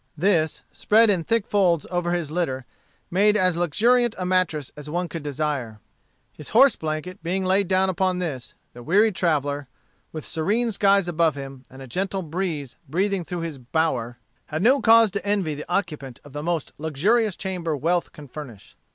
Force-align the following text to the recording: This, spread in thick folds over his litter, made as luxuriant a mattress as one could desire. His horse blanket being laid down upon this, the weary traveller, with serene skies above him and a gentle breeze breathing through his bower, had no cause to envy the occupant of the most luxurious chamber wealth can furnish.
This, 0.17 0.63
spread 0.71 1.11
in 1.11 1.23
thick 1.23 1.45
folds 1.45 1.85
over 1.91 2.11
his 2.11 2.31
litter, 2.31 2.65
made 3.11 3.37
as 3.37 3.55
luxuriant 3.55 4.15
a 4.17 4.25
mattress 4.25 4.71
as 4.75 4.89
one 4.89 5.07
could 5.07 5.21
desire. 5.21 5.79
His 6.33 6.49
horse 6.49 6.75
blanket 6.75 7.21
being 7.21 7.45
laid 7.45 7.67
down 7.67 7.87
upon 7.87 8.17
this, 8.17 8.55
the 8.73 8.81
weary 8.81 9.11
traveller, 9.11 9.67
with 10.11 10.25
serene 10.25 10.71
skies 10.71 11.07
above 11.07 11.35
him 11.35 11.65
and 11.69 11.83
a 11.83 11.87
gentle 11.87 12.23
breeze 12.23 12.77
breathing 12.89 13.23
through 13.23 13.41
his 13.41 13.59
bower, 13.59 14.17
had 14.47 14.63
no 14.63 14.81
cause 14.81 15.11
to 15.11 15.23
envy 15.23 15.53
the 15.53 15.69
occupant 15.69 16.19
of 16.23 16.33
the 16.33 16.41
most 16.41 16.73
luxurious 16.79 17.35
chamber 17.35 17.77
wealth 17.77 18.11
can 18.11 18.27
furnish. 18.27 18.75